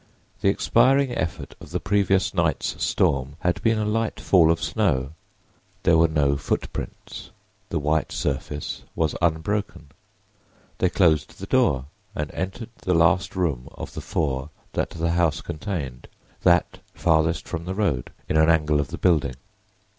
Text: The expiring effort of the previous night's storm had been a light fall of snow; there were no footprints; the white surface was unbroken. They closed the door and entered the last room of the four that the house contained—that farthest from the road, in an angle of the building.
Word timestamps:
The 0.41 0.49
expiring 0.49 1.11
effort 1.11 1.53
of 1.59 1.69
the 1.69 1.79
previous 1.79 2.33
night's 2.33 2.83
storm 2.83 3.35
had 3.41 3.61
been 3.61 3.77
a 3.77 3.85
light 3.85 4.19
fall 4.19 4.49
of 4.49 4.59
snow; 4.63 5.11
there 5.83 5.95
were 5.95 6.07
no 6.07 6.37
footprints; 6.37 7.29
the 7.69 7.77
white 7.77 8.11
surface 8.11 8.81
was 8.95 9.13
unbroken. 9.21 9.89
They 10.79 10.89
closed 10.89 11.37
the 11.39 11.45
door 11.45 11.85
and 12.15 12.31
entered 12.31 12.69
the 12.81 12.95
last 12.95 13.35
room 13.35 13.69
of 13.75 13.93
the 13.93 14.01
four 14.01 14.49
that 14.73 14.89
the 14.89 15.11
house 15.11 15.39
contained—that 15.41 16.79
farthest 16.95 17.47
from 17.47 17.65
the 17.65 17.75
road, 17.75 18.11
in 18.27 18.37
an 18.37 18.49
angle 18.49 18.79
of 18.79 18.87
the 18.87 18.97
building. 18.97 19.35